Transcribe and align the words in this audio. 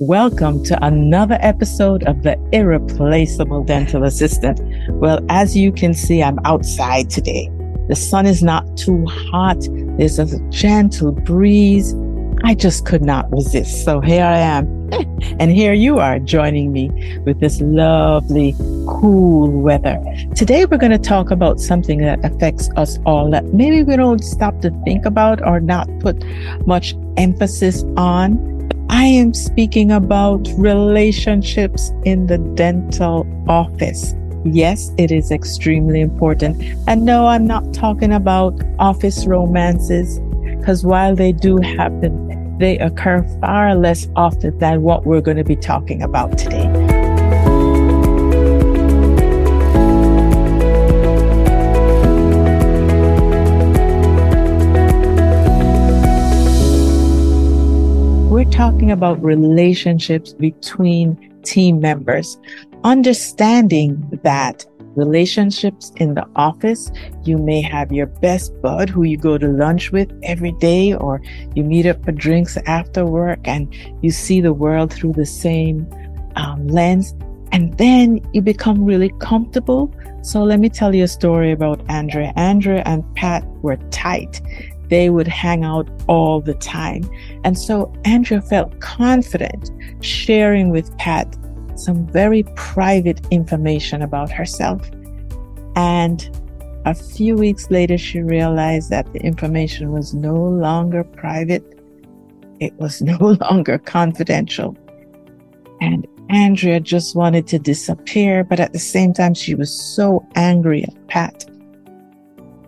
Welcome 0.00 0.64
to 0.64 0.84
another 0.84 1.38
episode 1.40 2.02
of 2.02 2.24
The 2.24 2.36
Irreplaceable 2.50 3.62
Dental 3.62 4.02
Assistant. 4.02 4.60
Well, 4.94 5.24
as 5.28 5.56
you 5.56 5.70
can 5.70 5.94
see, 5.94 6.20
I'm 6.20 6.40
outside 6.44 7.10
today. 7.10 7.48
The 7.86 7.94
sun 7.94 8.26
is 8.26 8.42
not 8.42 8.76
too 8.76 9.06
hot. 9.06 9.58
There's 9.96 10.18
a 10.18 10.36
gentle 10.50 11.12
breeze. 11.12 11.94
I 12.42 12.54
just 12.54 12.84
could 12.84 13.02
not 13.02 13.30
resist. 13.30 13.84
So 13.84 14.00
here 14.00 14.24
I 14.24 14.38
am. 14.38 14.66
and 15.38 15.52
here 15.52 15.72
you 15.72 16.00
are 16.00 16.18
joining 16.18 16.72
me 16.72 16.90
with 17.24 17.38
this 17.38 17.60
lovely, 17.60 18.52
cool 18.88 19.48
weather. 19.48 20.02
Today, 20.34 20.66
we're 20.66 20.76
going 20.76 20.90
to 20.90 20.98
talk 20.98 21.30
about 21.30 21.60
something 21.60 21.98
that 21.98 22.18
affects 22.24 22.68
us 22.74 22.98
all 23.06 23.30
that 23.30 23.44
maybe 23.54 23.84
we 23.84 23.94
don't 23.94 24.24
stop 24.24 24.60
to 24.62 24.70
think 24.84 25.06
about 25.06 25.40
or 25.46 25.60
not 25.60 25.88
put 26.00 26.20
much 26.66 26.96
emphasis 27.16 27.84
on 27.96 28.53
I 28.88 29.04
am 29.04 29.34
speaking 29.34 29.90
about 29.90 30.48
relationships 30.56 31.92
in 32.04 32.26
the 32.26 32.38
dental 32.38 33.26
office. 33.48 34.14
Yes, 34.44 34.92
it 34.98 35.10
is 35.10 35.30
extremely 35.30 36.00
important. 36.00 36.62
And 36.86 37.04
no, 37.04 37.26
I'm 37.26 37.46
not 37.46 37.72
talking 37.74 38.12
about 38.12 38.60
office 38.78 39.26
romances, 39.26 40.20
because 40.58 40.84
while 40.84 41.16
they 41.16 41.32
do 41.32 41.58
happen, 41.58 42.56
they 42.58 42.78
occur 42.78 43.22
far 43.40 43.74
less 43.74 44.06
often 44.16 44.56
than 44.58 44.82
what 44.82 45.06
we're 45.06 45.20
going 45.20 45.38
to 45.38 45.44
be 45.44 45.56
talking 45.56 46.02
about 46.02 46.38
today. 46.38 46.63
Talking 58.54 58.92
about 58.92 59.20
relationships 59.20 60.32
between 60.32 61.18
team 61.42 61.80
members, 61.80 62.38
understanding 62.84 63.98
that 64.22 64.64
relationships 64.94 65.90
in 65.96 66.14
the 66.14 66.24
office, 66.36 66.92
you 67.24 67.36
may 67.36 67.60
have 67.60 67.90
your 67.90 68.06
best 68.06 68.52
bud 68.62 68.88
who 68.88 69.02
you 69.02 69.16
go 69.16 69.36
to 69.36 69.48
lunch 69.48 69.90
with 69.90 70.08
every 70.22 70.52
day, 70.52 70.94
or 70.94 71.20
you 71.56 71.64
meet 71.64 71.84
up 71.84 72.04
for 72.04 72.12
drinks 72.12 72.56
after 72.66 73.04
work 73.04 73.40
and 73.44 73.74
you 74.02 74.12
see 74.12 74.40
the 74.40 74.52
world 74.52 74.92
through 74.92 75.14
the 75.14 75.26
same 75.26 75.84
um, 76.36 76.68
lens. 76.68 77.12
And 77.50 77.76
then 77.76 78.20
you 78.32 78.40
become 78.40 78.84
really 78.84 79.12
comfortable. 79.18 79.92
So 80.22 80.44
let 80.44 80.60
me 80.60 80.68
tell 80.68 80.94
you 80.94 81.02
a 81.04 81.08
story 81.08 81.50
about 81.50 81.84
Andrea. 81.88 82.32
Andrea 82.36 82.84
and 82.86 83.02
Pat 83.16 83.44
were 83.62 83.78
tight 83.90 84.40
they 84.94 85.10
would 85.10 85.26
hang 85.26 85.64
out 85.64 85.88
all 86.06 86.40
the 86.40 86.54
time. 86.54 87.02
And 87.42 87.58
so 87.58 87.92
Andrea 88.04 88.40
felt 88.40 88.78
confident 88.78 89.72
sharing 90.04 90.70
with 90.70 90.96
Pat 90.98 91.36
some 91.74 92.06
very 92.06 92.44
private 92.54 93.20
information 93.32 94.02
about 94.02 94.30
herself. 94.30 94.88
And 95.74 96.30
a 96.84 96.94
few 96.94 97.34
weeks 97.34 97.72
later, 97.72 97.98
she 97.98 98.20
realized 98.20 98.88
that 98.90 99.12
the 99.12 99.18
information 99.18 99.90
was 99.90 100.14
no 100.14 100.36
longer 100.36 101.02
private. 101.02 101.64
It 102.60 102.72
was 102.74 103.02
no 103.12 103.36
longer 103.40 103.78
confidential. 103.78 104.76
And 105.80 106.06
Andrea 106.30 106.78
just 106.78 107.16
wanted 107.16 107.48
to 107.48 107.58
disappear, 107.58 108.44
but 108.44 108.60
at 108.60 108.72
the 108.72 108.78
same 108.78 109.12
time, 109.12 109.34
she 109.34 109.56
was 109.56 109.72
so 109.96 110.24
angry 110.36 110.84
at 110.84 111.08
Pat. 111.08 111.46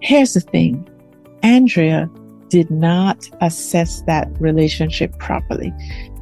Here's 0.00 0.34
the 0.34 0.40
thing 0.40 0.88
Andrea 1.46 2.10
did 2.48 2.68
not 2.72 3.30
assess 3.40 4.02
that 4.02 4.28
relationship 4.40 5.16
properly. 5.20 5.72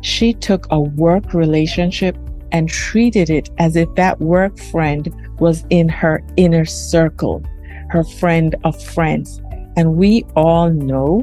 She 0.03 0.34
took 0.34 0.67
a 0.70 0.78
work 0.78 1.33
relationship 1.33 2.14
and 2.53 2.69
treated 2.69 3.30
it 3.30 3.48
as 3.56 3.75
if 3.75 3.89
that 3.95 4.20
work 4.20 4.58
friend 4.58 5.11
was 5.39 5.64
in 5.70 5.89
her 5.89 6.22
inner 6.36 6.67
circle, 6.67 7.42
her 7.89 8.05
friend 8.05 8.55
of 8.64 8.80
friends. 8.83 9.40
And 9.79 9.96
we 9.96 10.27
all 10.36 10.68
know 10.68 11.23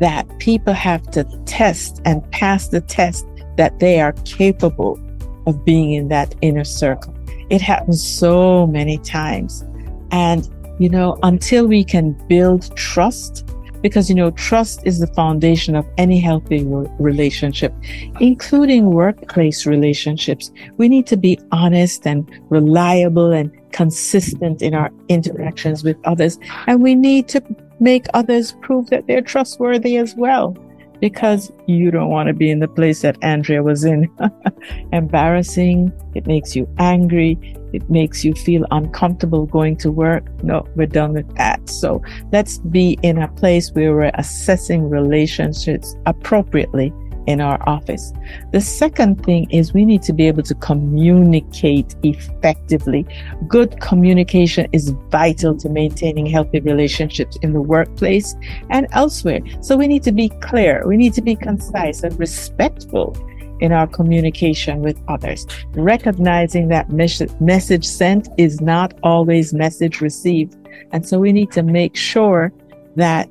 that 0.00 0.26
people 0.40 0.74
have 0.74 1.08
to 1.12 1.22
test 1.46 2.02
and 2.04 2.28
pass 2.32 2.68
the 2.68 2.80
test 2.80 3.24
that 3.58 3.78
they 3.78 4.00
are 4.00 4.12
capable 4.24 5.00
of 5.46 5.64
being 5.64 5.92
in 5.92 6.08
that 6.08 6.34
inner 6.42 6.64
circle. 6.64 7.14
It 7.48 7.60
happens 7.60 8.04
so 8.04 8.66
many 8.66 8.98
times. 8.98 9.64
And 10.10 10.48
you 10.78 10.88
know, 10.88 11.18
until 11.22 11.66
we 11.66 11.84
can 11.84 12.12
build 12.28 12.74
trust, 12.76 13.46
because, 13.82 14.08
you 14.08 14.14
know, 14.14 14.30
trust 14.32 14.80
is 14.84 14.98
the 14.98 15.06
foundation 15.08 15.76
of 15.76 15.86
any 15.96 16.18
healthy 16.18 16.64
relationship, 16.98 17.72
including 18.20 18.86
workplace 18.86 19.66
relationships. 19.66 20.50
We 20.76 20.88
need 20.88 21.06
to 21.08 21.16
be 21.16 21.38
honest 21.52 22.06
and 22.06 22.28
reliable 22.50 23.32
and 23.32 23.50
consistent 23.72 24.62
in 24.62 24.74
our 24.74 24.90
interactions 25.08 25.84
with 25.84 25.96
others. 26.04 26.38
And 26.66 26.82
we 26.82 26.94
need 26.94 27.28
to 27.28 27.42
make 27.78 28.06
others 28.14 28.56
prove 28.62 28.88
that 28.90 29.06
they're 29.06 29.20
trustworthy 29.20 29.98
as 29.98 30.14
well 30.16 30.56
because 31.00 31.50
you 31.66 31.90
don't 31.90 32.10
want 32.10 32.28
to 32.28 32.34
be 32.34 32.50
in 32.50 32.60
the 32.60 32.68
place 32.68 33.02
that 33.02 33.16
Andrea 33.22 33.62
was 33.62 33.84
in. 33.84 34.10
Embarrassing. 34.92 35.92
It 36.14 36.26
makes 36.26 36.56
you 36.56 36.68
angry. 36.78 37.38
It 37.72 37.88
makes 37.90 38.24
you 38.24 38.34
feel 38.34 38.66
uncomfortable 38.70 39.46
going 39.46 39.76
to 39.78 39.90
work. 39.90 40.24
No, 40.42 40.66
we're 40.76 40.86
done 40.86 41.12
with 41.12 41.34
that. 41.36 41.68
So 41.68 42.02
let's 42.32 42.58
be 42.58 42.98
in 43.02 43.18
a 43.18 43.28
place 43.28 43.70
where 43.72 43.94
we're 43.94 44.10
assessing 44.14 44.88
relationships 44.88 45.94
appropriately 46.06 46.92
in 47.26 47.40
our 47.40 47.58
office. 47.68 48.12
The 48.52 48.60
second 48.60 49.24
thing 49.24 49.50
is 49.50 49.72
we 49.72 49.84
need 49.84 50.02
to 50.02 50.12
be 50.12 50.26
able 50.28 50.42
to 50.44 50.54
communicate 50.54 51.94
effectively. 52.02 53.06
Good 53.48 53.80
communication 53.80 54.68
is 54.72 54.90
vital 55.10 55.56
to 55.58 55.68
maintaining 55.68 56.26
healthy 56.26 56.60
relationships 56.60 57.36
in 57.42 57.52
the 57.52 57.60
workplace 57.60 58.34
and 58.70 58.86
elsewhere. 58.92 59.40
So 59.60 59.76
we 59.76 59.88
need 59.88 60.02
to 60.04 60.12
be 60.12 60.28
clear. 60.28 60.86
We 60.86 60.96
need 60.96 61.14
to 61.14 61.22
be 61.22 61.36
concise 61.36 62.02
and 62.02 62.18
respectful 62.18 63.16
in 63.60 63.72
our 63.72 63.86
communication 63.86 64.80
with 64.80 65.00
others. 65.08 65.46
Recognizing 65.72 66.68
that 66.68 66.90
mes- 66.90 67.40
message 67.40 67.86
sent 67.86 68.28
is 68.36 68.60
not 68.60 68.94
always 69.02 69.54
message 69.54 70.00
received. 70.00 70.56
And 70.92 71.06
so 71.06 71.18
we 71.18 71.32
need 71.32 71.50
to 71.52 71.62
make 71.62 71.96
sure 71.96 72.52
that 72.96 73.28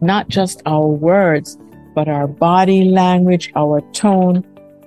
not 0.00 0.28
just 0.28 0.62
our 0.66 0.86
words, 0.86 1.58
but 1.94 2.08
our 2.08 2.26
body 2.26 2.84
language, 2.84 3.52
our 3.56 3.80
tone, 3.92 4.44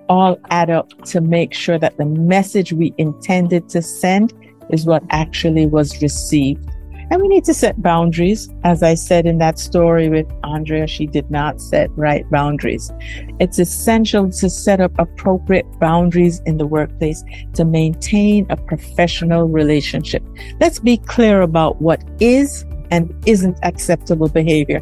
all 0.10 0.38
add 0.50 0.70
up 0.70 0.90
to 1.06 1.22
make 1.22 1.54
sure 1.54 1.80
that 1.80 1.98
the 1.98 2.06
message 2.06 2.74
we 2.74 2.94
intended 2.98 3.70
to 3.70 3.82
send 3.82 4.34
is 4.70 4.86
what 4.86 5.04
actually 5.10 5.66
was 5.66 6.02
received. 6.02 6.68
And 7.12 7.22
we 7.22 7.28
need 7.28 7.44
to 7.46 7.54
set 7.54 7.82
boundaries. 7.82 8.50
As 8.64 8.82
I 8.82 8.96
said 8.96 9.26
in 9.26 9.38
that 9.38 9.60
story 9.60 10.10
with 10.10 10.26
Andrea, 10.44 10.88
she 10.88 11.06
did 11.06 11.30
not 11.30 11.62
set 11.62 11.90
right 11.96 12.28
boundaries. 12.32 12.92
It's 13.40 13.60
essential 13.60 14.32
to 14.32 14.50
set 14.50 14.82
up 14.82 14.98
appropriate 14.98 15.68
boundaries 15.80 16.42
in 16.46 16.58
the 16.58 16.66
workplace 16.66 17.24
to 17.54 17.66
maintain 17.66 18.48
a 18.50 18.58
professional 18.58 19.48
relationship. 19.48 20.24
Let's 20.60 20.80
be 20.80 20.98
clear 20.98 21.42
about 21.42 21.82
what 21.82 22.04
is 22.20 22.66
and 22.90 23.14
isn't 23.28 23.58
acceptable 23.64 24.30
behavior 24.30 24.82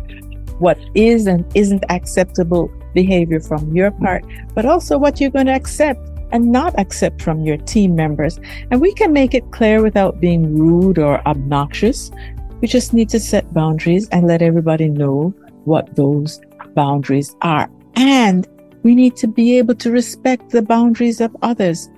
what 0.62 0.80
is 0.96 1.28
and 1.28 1.46
isn't 1.56 1.84
acceptable 1.90 2.72
behavior 2.94 3.40
from 3.40 3.76
your 3.76 3.92
part, 3.92 4.24
but 4.56 4.66
also 4.66 4.98
what 4.98 5.20
you're 5.20 5.32
going 5.32 5.48
to 5.48 5.54
accept 5.54 6.00
and 6.32 6.52
not 6.52 6.78
accept 6.80 7.22
from 7.22 7.42
your 7.42 7.58
team 7.58 7.96
members. 7.96 8.40
And 8.70 8.80
we 8.80 8.94
can 8.94 9.12
make 9.12 9.34
it 9.34 9.52
clear 9.52 9.82
without 9.82 10.22
being 10.22 10.58
rude 10.58 10.98
or 10.98 11.26
obnoxious. 11.28 12.12
We 12.62 12.68
just 12.68 12.94
need 12.94 13.10
to 13.10 13.20
set 13.20 13.54
boundaries 13.54 14.08
and 14.10 14.28
let 14.28 14.42
everybody 14.42 14.88
know 14.88 15.34
what 15.66 15.96
those 15.96 16.40
boundaries 16.74 17.36
are. 17.42 17.70
And 17.96 18.48
we 18.84 18.96
need 18.96 19.16
to 19.18 19.28
be 19.28 19.58
able 19.58 19.76
to 19.76 19.92
respect 19.92 20.52
the 20.52 20.62
boundaries 20.62 21.22
of 21.22 21.36
others. 21.42 21.90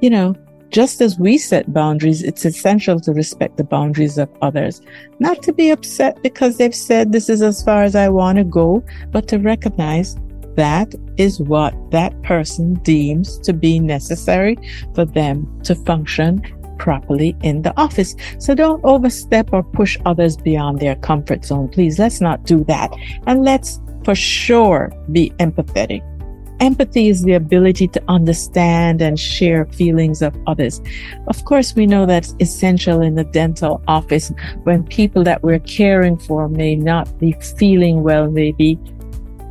You 0.00 0.10
know, 0.10 0.34
just 0.70 1.00
as 1.00 1.18
we 1.18 1.36
set 1.36 1.72
boundaries, 1.72 2.22
it's 2.22 2.44
essential 2.44 3.00
to 3.00 3.12
respect 3.12 3.56
the 3.56 3.64
boundaries 3.64 4.18
of 4.18 4.28
others. 4.40 4.80
Not 5.18 5.42
to 5.42 5.52
be 5.52 5.70
upset 5.70 6.22
because 6.22 6.56
they've 6.56 6.74
said 6.74 7.12
this 7.12 7.28
is 7.28 7.42
as 7.42 7.62
far 7.62 7.82
as 7.82 7.94
I 7.96 8.08
want 8.08 8.38
to 8.38 8.44
go, 8.44 8.84
but 9.10 9.26
to 9.28 9.38
recognize 9.38 10.16
that 10.54 10.94
is 11.16 11.40
what 11.40 11.74
that 11.90 12.20
person 12.22 12.74
deems 12.74 13.38
to 13.40 13.52
be 13.52 13.80
necessary 13.80 14.56
for 14.94 15.04
them 15.04 15.60
to 15.64 15.74
function 15.74 16.42
properly 16.78 17.36
in 17.42 17.62
the 17.62 17.76
office. 17.78 18.14
So 18.38 18.54
don't 18.54 18.84
overstep 18.84 19.52
or 19.52 19.62
push 19.62 19.98
others 20.06 20.36
beyond 20.36 20.80
their 20.80 20.96
comfort 20.96 21.44
zone. 21.44 21.68
Please, 21.68 21.98
let's 21.98 22.20
not 22.20 22.44
do 22.44 22.64
that. 22.64 22.92
And 23.26 23.44
let's 23.44 23.80
for 24.04 24.14
sure 24.14 24.92
be 25.12 25.30
empathetic 25.38 26.02
Empathy 26.60 27.08
is 27.08 27.22
the 27.22 27.32
ability 27.32 27.88
to 27.88 28.02
understand 28.08 29.00
and 29.00 29.18
share 29.18 29.64
feelings 29.66 30.20
of 30.20 30.36
others. 30.46 30.80
Of 31.26 31.44
course, 31.46 31.74
we 31.74 31.86
know 31.86 32.04
that's 32.04 32.34
essential 32.38 33.00
in 33.00 33.14
the 33.14 33.24
dental 33.24 33.82
office 33.88 34.30
when 34.64 34.84
people 34.84 35.24
that 35.24 35.42
we're 35.42 35.60
caring 35.60 36.18
for 36.18 36.48
may 36.48 36.76
not 36.76 37.18
be 37.18 37.32
feeling 37.56 38.02
well, 38.02 38.30
maybe 38.30 38.78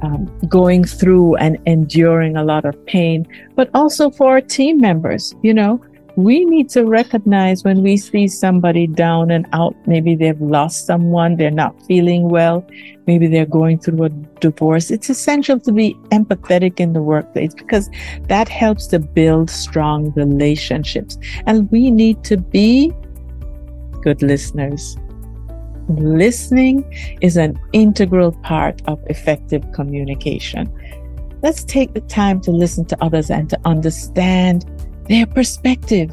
um, 0.02 0.26
going 0.48 0.84
through 0.84 1.36
and 1.38 1.58
enduring 1.66 2.38
a 2.38 2.44
lot 2.44 2.64
of 2.64 2.86
pain, 2.86 3.28
but 3.56 3.70
also 3.74 4.10
for 4.10 4.30
our 4.30 4.42
team 4.42 4.80
members. 4.80 5.34
You 5.42 5.54
know, 5.54 5.82
we 6.20 6.44
need 6.44 6.68
to 6.68 6.86
recognize 6.86 7.64
when 7.64 7.82
we 7.82 7.96
see 7.96 8.28
somebody 8.28 8.88
down 8.88 9.32
and 9.32 9.48
out, 9.54 9.74
maybe 9.88 10.16
they've 10.16 10.42
lost 10.42 10.86
someone, 10.86 11.38
they're 11.38 11.50
not 11.50 11.82
feeling 11.86 12.28
well, 12.28 12.68
maybe 13.08 13.26
they're 13.26 13.46
going 13.46 13.80
through 13.80 14.04
a 14.04 14.10
divorce. 14.42 14.92
It's 14.92 15.10
essential 15.10 15.62
to 15.62 15.72
be 15.72 15.94
empathetic 16.12 16.82
in 16.82 16.92
the 16.92 17.02
workplace 17.02 17.54
because 17.54 17.90
that 18.24 18.50
helps 18.50 18.88
to 18.88 19.00
build 19.00 19.50
strong 19.50 20.12
relationships. 20.12 21.18
And 21.46 21.72
we 21.72 21.90
need 21.90 22.26
to 22.26 22.36
be 22.36 22.92
good 24.02 24.22
listeners. 24.22 24.98
Listening 25.88 26.84
is 27.22 27.38
an 27.38 27.58
integral 27.72 28.34
part 28.44 28.82
of 28.88 29.00
effective 29.08 29.64
communication. 29.72 30.70
Let's 31.42 31.64
take 31.64 31.94
the 31.94 32.02
time 32.02 32.42
to 32.42 32.52
listen 32.52 32.84
to 32.88 33.02
others 33.02 33.32
and 33.32 33.50
to 33.52 33.60
understand 33.64 34.66
their 35.10 35.26
perspective. 35.26 36.12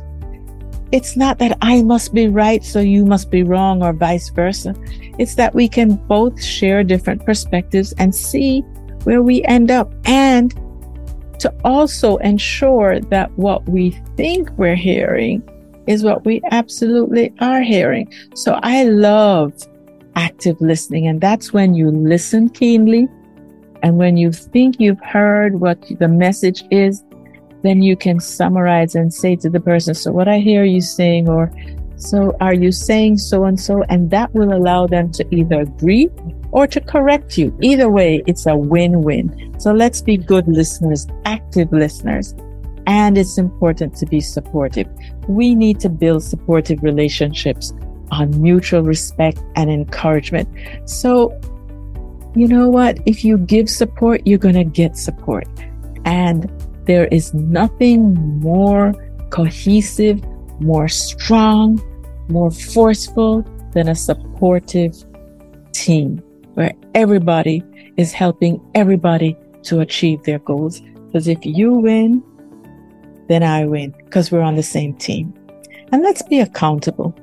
It's 0.90 1.16
not 1.16 1.38
that 1.38 1.58
I 1.62 1.82
must 1.82 2.14
be 2.14 2.28
right, 2.28 2.64
so 2.64 2.81
you 2.81 3.04
must 3.04 3.31
be 3.31 3.43
wrong, 3.43 3.82
or 3.82 3.93
vice 3.93 4.31
versa. 4.31 4.75
It's 5.19 5.34
that 5.34 5.54
we 5.54 5.69
can 5.69 5.96
both 6.06 6.43
share 6.43 6.82
different 6.82 7.25
perspectives 7.25 7.93
and 7.98 8.14
see 8.14 8.60
where 9.04 9.22
we 9.22 9.44
end 9.44 9.70
up, 9.70 9.93
and 10.06 10.54
to 11.40 11.52
also 11.64 12.16
ensure 12.19 12.98
that 13.00 13.31
what 13.37 13.69
we 13.69 13.90
think 14.16 14.50
we're 14.52 14.75
hearing 14.75 15.43
is 15.87 16.02
what 16.02 16.25
we 16.25 16.40
absolutely 16.50 17.32
are 17.40 17.60
hearing. 17.60 18.10
So 18.34 18.58
I 18.62 18.84
love 18.84 19.52
active 20.14 20.56
listening, 20.60 21.06
and 21.06 21.20
that's 21.20 21.52
when 21.52 21.75
you 21.75 21.90
listen 21.90 22.48
keenly. 22.48 23.06
And 23.82 23.98
when 23.98 24.16
you 24.16 24.32
think 24.32 24.81
you've 24.81 25.00
heard 25.00 25.60
what 25.60 25.78
the 25.98 26.08
message 26.08 26.64
is, 26.70 27.04
then 27.67 27.83
you 27.83 27.97
can 27.97 28.21
summarize 28.21 28.95
and 28.95 29.13
say 29.13 29.37
to 29.37 29.51
the 29.51 29.61
person, 29.61 29.95
So, 29.95 30.13
what 30.13 30.29
I 30.29 30.39
hear 30.39 30.65
you 30.65 30.81
saying, 30.81 31.29
or 31.29 31.53
so 31.97 32.37
are 32.41 32.55
you 32.55 32.73
saying 32.73 33.19
so 33.19 33.45
and 33.45 33.59
so? 33.59 33.83
And 33.89 34.11
that 34.11 34.33
will 34.35 34.53
allow 34.53 34.87
them 34.87 35.11
to 35.13 35.27
either 35.35 35.61
agree 35.61 36.11
or 36.53 36.67
to 36.67 36.81
correct 36.81 37.39
you. 37.39 37.57
Either 37.63 37.89
way, 37.89 38.23
it's 38.27 38.47
a 38.47 38.57
win 38.57 39.03
win. 39.03 39.55
So 39.59 39.73
let's 39.73 40.03
be 40.03 40.17
good 40.17 40.47
listeners, 40.47 41.07
active 41.25 41.73
listeners. 41.73 42.35
And 42.87 43.19
it's 43.19 43.39
important 43.39 43.97
to 43.97 44.07
be 44.07 44.21
supportive. 44.21 44.87
We 45.27 45.55
need 45.55 45.81
to 45.81 45.89
build 45.89 46.23
supportive 46.23 46.83
relationships 46.83 47.73
on 48.11 48.41
mutual 48.41 48.83
respect 48.83 49.43
and 49.57 49.71
encouragement. 49.71 50.49
So, 50.89 51.39
you 52.37 52.47
know 52.47 52.69
what? 52.69 52.99
If 53.07 53.25
you 53.25 53.39
give 53.39 53.69
support, 53.69 54.21
you're 54.25 54.39
going 54.39 54.55
to 54.55 54.65
get 54.65 54.97
support. 54.97 55.49
And 56.05 56.51
there 56.87 57.06
is 57.09 57.35
nothing 57.35 58.15
more 58.41 58.94
cohesive, 59.31 60.23
more 60.61 60.88
strong, 60.88 61.81
more 62.29 62.50
forceful 62.50 63.43
than 63.73 63.88
a 63.88 63.94
supportive 63.94 64.94
team 65.73 66.23
where 66.55 66.73
everybody 66.94 67.62
is 67.97 68.12
helping 68.12 68.61
everybody 68.75 69.37
to 69.65 69.81
achieve 69.81 70.23
their 70.23 70.38
goals. 70.38 70.81
Because 71.06 71.29
if 71.29 71.44
you 71.44 71.73
win, 71.73 72.23
then 73.29 73.43
I 73.43 73.67
win 73.67 73.94
because 74.05 74.31
we're 74.31 74.41
on 74.41 74.56
the 74.56 74.62
same 74.62 74.94
team. 74.94 75.35
And 75.93 76.03
let's 76.03 76.23
be 76.23 76.41
accountable. 76.41 77.15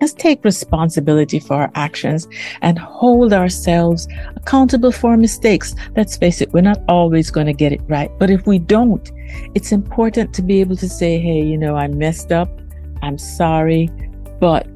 Let's 0.00 0.12
take 0.12 0.44
responsibility 0.44 1.40
for 1.40 1.54
our 1.54 1.70
actions 1.74 2.28
and 2.62 2.78
hold 2.78 3.32
ourselves 3.32 4.06
accountable 4.36 4.92
for 4.92 5.16
mistakes. 5.16 5.74
Let's 5.96 6.16
face 6.16 6.40
it, 6.40 6.52
we're 6.52 6.60
not 6.60 6.82
always 6.88 7.30
going 7.30 7.46
to 7.46 7.52
get 7.52 7.72
it 7.72 7.80
right. 7.88 8.10
But 8.18 8.30
if 8.30 8.46
we 8.46 8.58
don't, 8.58 9.10
it's 9.54 9.72
important 9.72 10.32
to 10.34 10.42
be 10.42 10.60
able 10.60 10.76
to 10.76 10.88
say, 10.88 11.18
hey, 11.18 11.42
you 11.42 11.58
know, 11.58 11.76
I 11.76 11.88
messed 11.88 12.32
up. 12.32 12.48
I'm 13.02 13.18
sorry, 13.18 13.90
but 14.40 14.66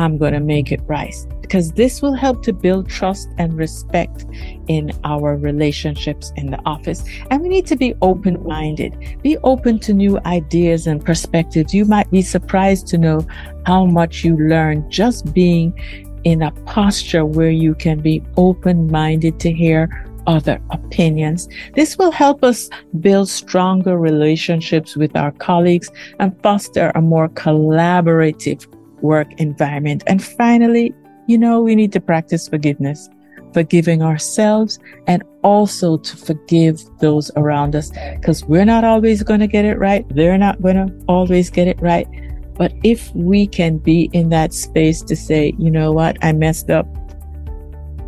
I'm 0.00 0.16
going 0.16 0.32
to 0.32 0.40
make 0.40 0.72
it 0.72 0.80
right 0.86 1.14
because 1.42 1.72
this 1.72 2.00
will 2.00 2.14
help 2.14 2.42
to 2.44 2.54
build 2.54 2.88
trust 2.88 3.28
and 3.36 3.52
respect 3.58 4.24
in 4.66 4.92
our 5.04 5.36
relationships 5.36 6.32
in 6.36 6.50
the 6.50 6.58
office. 6.64 7.04
And 7.30 7.42
we 7.42 7.50
need 7.50 7.66
to 7.66 7.76
be 7.76 7.94
open 8.00 8.42
minded, 8.46 8.96
be 9.22 9.36
open 9.38 9.78
to 9.80 9.92
new 9.92 10.18
ideas 10.24 10.86
and 10.86 11.04
perspectives. 11.04 11.74
You 11.74 11.84
might 11.84 12.10
be 12.10 12.22
surprised 12.22 12.86
to 12.88 12.98
know 12.98 13.26
how 13.66 13.84
much 13.84 14.24
you 14.24 14.38
learn 14.38 14.90
just 14.90 15.34
being 15.34 15.78
in 16.24 16.40
a 16.40 16.50
posture 16.64 17.26
where 17.26 17.50
you 17.50 17.74
can 17.74 18.00
be 18.00 18.22
open 18.38 18.90
minded 18.90 19.38
to 19.40 19.52
hear 19.52 20.06
other 20.26 20.62
opinions. 20.70 21.46
This 21.74 21.98
will 21.98 22.10
help 22.10 22.42
us 22.42 22.70
build 23.00 23.28
stronger 23.28 23.98
relationships 23.98 24.96
with 24.96 25.14
our 25.14 25.32
colleagues 25.32 25.90
and 26.20 26.34
foster 26.42 26.90
a 26.94 27.02
more 27.02 27.28
collaborative 27.28 28.66
work 29.02 29.32
environment. 29.40 30.02
And 30.06 30.22
finally, 30.22 30.94
you 31.26 31.38
know, 31.38 31.60
we 31.60 31.74
need 31.74 31.92
to 31.92 32.00
practice 32.00 32.48
forgiveness, 32.48 33.08
forgiving 33.52 34.02
ourselves 34.02 34.78
and 35.06 35.22
also 35.42 35.96
to 35.98 36.16
forgive 36.16 36.80
those 36.98 37.30
around 37.36 37.76
us 37.76 37.90
because 38.16 38.44
we're 38.44 38.64
not 38.64 38.84
always 38.84 39.22
going 39.22 39.40
to 39.40 39.46
get 39.46 39.64
it 39.64 39.78
right. 39.78 40.06
They're 40.14 40.38
not 40.38 40.60
going 40.62 40.76
to 40.76 41.04
always 41.06 41.50
get 41.50 41.68
it 41.68 41.80
right. 41.80 42.06
But 42.54 42.72
if 42.82 43.14
we 43.14 43.46
can 43.46 43.78
be 43.78 44.10
in 44.12 44.28
that 44.30 44.52
space 44.52 45.02
to 45.02 45.16
say, 45.16 45.54
you 45.58 45.70
know 45.70 45.92
what, 45.92 46.18
I 46.22 46.32
messed 46.32 46.68
up. 46.68 46.86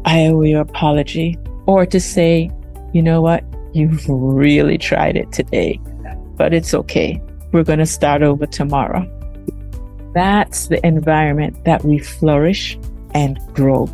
I 0.05 0.27
owe 0.27 0.43
you 0.43 0.59
apology. 0.59 1.39
Or 1.67 1.87
to 1.87 2.01
say, 2.01 2.51
you 2.93 3.03
know 3.03 3.21
what, 3.21 3.45
you've 3.73 4.05
really 4.09 4.77
tried 4.77 5.17
it 5.17 5.33
today, 5.33 5.81
but 6.37 6.53
it's 6.53 6.75
okay. 6.75 7.23
We're 7.53 7.63
going 7.63 7.79
to 7.79 7.87
start 7.87 8.23
over 8.23 8.47
tomorrow. 8.47 9.09
That's 10.13 10.69
the 10.69 10.85
environment 10.87 11.65
that 11.65 11.85
we 11.85 11.99
flourish 11.99 12.79
and 13.15 13.39
grow. 13.55 13.87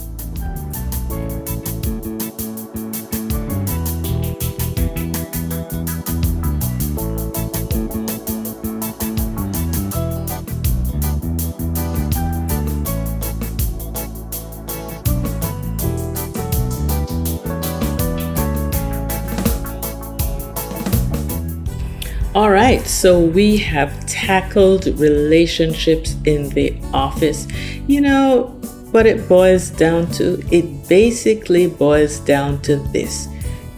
So 22.98 23.20
we 23.20 23.56
have 23.58 24.04
tackled 24.06 24.86
relationships 24.98 26.16
in 26.24 26.48
the 26.48 26.76
office. 26.92 27.46
You 27.86 28.00
know, 28.00 28.46
what 28.90 29.06
it 29.06 29.28
boils 29.28 29.70
down 29.70 30.10
to, 30.14 30.42
it 30.50 30.88
basically 30.88 31.68
boils 31.68 32.18
down 32.18 32.60
to 32.62 32.74
this 32.90 33.28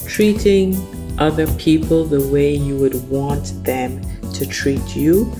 treating 0.06 0.74
other 1.18 1.46
people 1.58 2.06
the 2.06 2.26
way 2.28 2.54
you 2.54 2.78
would 2.78 2.94
want 3.10 3.62
them 3.62 4.00
to 4.32 4.46
treat 4.46 4.96
you 4.96 5.30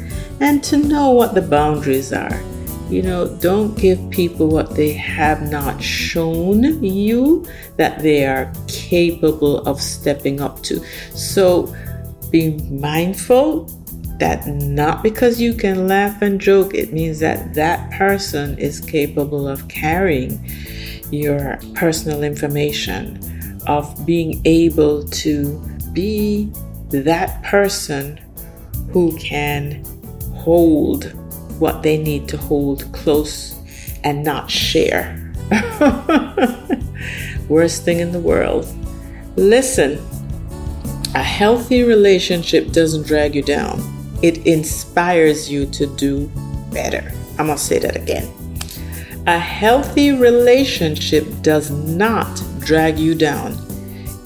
and 0.40 0.62
to 0.64 0.76
know 0.76 1.12
what 1.12 1.34
the 1.34 1.40
boundaries 1.40 2.12
are. 2.12 2.38
You 2.90 3.00
know, 3.00 3.34
don't 3.38 3.78
give 3.78 4.10
people 4.10 4.48
what 4.48 4.76
they 4.76 4.92
have 4.92 5.50
not 5.50 5.82
shown 5.82 6.84
you 6.84 7.46
that 7.78 8.02
they 8.02 8.26
are 8.26 8.52
capable 8.68 9.66
of 9.66 9.80
stepping 9.80 10.42
up 10.42 10.62
to. 10.64 10.84
So 11.14 11.74
be 12.30 12.56
mindful 12.70 13.66
that 14.18 14.46
not 14.46 15.02
because 15.02 15.40
you 15.40 15.54
can 15.54 15.88
laugh 15.88 16.22
and 16.22 16.40
joke, 16.40 16.74
it 16.74 16.92
means 16.92 17.18
that 17.20 17.54
that 17.54 17.90
person 17.92 18.58
is 18.58 18.80
capable 18.80 19.48
of 19.48 19.66
carrying 19.68 20.38
your 21.10 21.58
personal 21.74 22.22
information, 22.22 23.18
of 23.66 24.06
being 24.06 24.40
able 24.44 25.04
to 25.08 25.58
be 25.92 26.50
that 26.90 27.42
person 27.42 28.20
who 28.92 29.16
can 29.16 29.82
hold 30.34 31.12
what 31.58 31.82
they 31.82 31.96
need 31.96 32.28
to 32.28 32.36
hold 32.36 32.90
close 32.92 33.54
and 34.04 34.22
not 34.24 34.50
share. 34.50 35.16
Worst 37.48 37.84
thing 37.84 38.00
in 38.00 38.12
the 38.12 38.20
world. 38.20 38.66
Listen, 39.36 39.98
a 41.14 41.22
healthy 41.22 41.82
relationship 41.82 42.72
doesn't 42.72 43.06
drag 43.06 43.34
you 43.34 43.42
down 43.42 43.80
it 44.22 44.46
inspires 44.46 45.50
you 45.50 45.66
to 45.66 45.86
do 45.96 46.26
better. 46.72 47.10
I'm 47.38 47.46
going 47.46 47.58
to 47.58 47.64
say 47.64 47.78
that 47.78 47.96
again. 47.96 48.30
A 49.26 49.38
healthy 49.38 50.12
relationship 50.12 51.26
does 51.42 51.70
not 51.70 52.42
drag 52.58 52.98
you 52.98 53.14
down. 53.14 53.56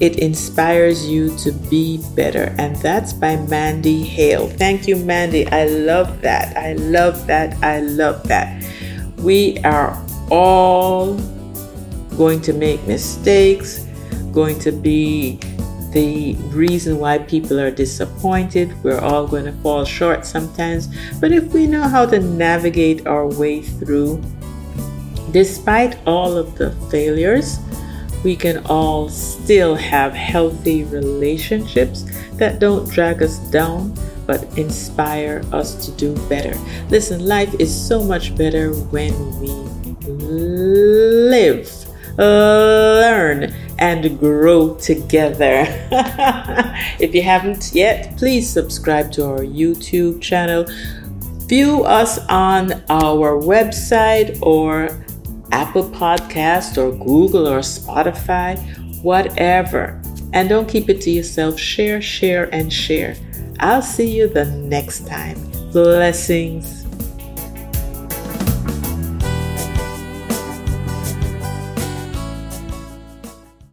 It 0.00 0.18
inspires 0.18 1.06
you 1.06 1.36
to 1.38 1.52
be 1.52 2.02
better. 2.16 2.54
And 2.58 2.74
that's 2.76 3.12
by 3.12 3.36
Mandy 3.36 4.02
Hale. 4.02 4.48
Thank 4.48 4.88
you, 4.88 4.96
Mandy. 4.96 5.46
I 5.48 5.66
love 5.66 6.20
that. 6.22 6.56
I 6.56 6.72
love 6.72 7.26
that. 7.28 7.62
I 7.62 7.80
love 7.80 8.26
that. 8.26 8.64
We 9.18 9.58
are 9.58 9.96
all 10.30 11.14
going 12.16 12.40
to 12.42 12.52
make 12.52 12.84
mistakes. 12.86 13.84
going 14.32 14.58
to 14.58 14.72
be 14.72 15.38
the 15.94 16.34
reason 16.50 16.98
why 16.98 17.18
people 17.18 17.58
are 17.58 17.70
disappointed. 17.70 18.74
We're 18.82 19.00
all 19.00 19.26
going 19.26 19.44
to 19.46 19.52
fall 19.62 19.84
short 19.84 20.26
sometimes. 20.26 20.88
But 21.20 21.30
if 21.30 21.52
we 21.52 21.66
know 21.66 21.84
how 21.84 22.04
to 22.06 22.18
navigate 22.18 23.06
our 23.06 23.26
way 23.26 23.62
through, 23.62 24.20
despite 25.30 25.96
all 26.04 26.36
of 26.36 26.58
the 26.58 26.72
failures, 26.90 27.58
we 28.24 28.34
can 28.34 28.58
all 28.66 29.08
still 29.08 29.76
have 29.76 30.12
healthy 30.12 30.82
relationships 30.82 32.04
that 32.34 32.58
don't 32.58 32.90
drag 32.90 33.22
us 33.22 33.38
down 33.50 33.94
but 34.26 34.42
inspire 34.58 35.44
us 35.52 35.86
to 35.86 35.92
do 35.92 36.14
better. 36.28 36.58
Listen, 36.88 37.24
life 37.26 37.54
is 37.60 37.72
so 37.72 38.02
much 38.02 38.34
better 38.36 38.72
when 38.72 39.12
we 39.38 39.48
live, 40.08 41.68
learn, 42.16 43.54
and 43.78 44.18
grow 44.18 44.74
together. 44.74 45.64
if 47.00 47.14
you 47.14 47.22
haven't 47.22 47.72
yet, 47.74 48.16
please 48.16 48.48
subscribe 48.48 49.12
to 49.12 49.24
our 49.24 49.40
YouTube 49.40 50.20
channel. 50.20 50.66
View 51.46 51.84
us 51.84 52.18
on 52.28 52.72
our 52.88 53.40
website 53.40 54.38
or 54.42 55.04
Apple 55.52 55.88
Podcast 55.90 56.78
or 56.78 56.92
Google 57.04 57.46
or 57.46 57.60
Spotify, 57.60 58.58
whatever. 59.02 60.00
And 60.32 60.48
don't 60.48 60.68
keep 60.68 60.88
it 60.88 61.00
to 61.02 61.10
yourself. 61.10 61.58
Share, 61.58 62.00
share, 62.00 62.52
and 62.52 62.72
share. 62.72 63.16
I'll 63.60 63.82
see 63.82 64.10
you 64.10 64.28
the 64.28 64.46
next 64.46 65.06
time. 65.06 65.38
Blessings. 65.70 66.83